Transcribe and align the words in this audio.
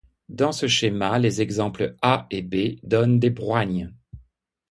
Dans 0.29 0.51
ce 0.51 0.65
schéma, 0.67 1.19
les 1.19 1.41
exemples 1.43 1.95
A 2.01 2.25
et 2.31 2.41
B 2.41 2.79
donnent 2.81 3.19
des 3.19 3.29
broignes. 3.29 3.93